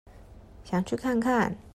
[0.63, 1.55] 想去看看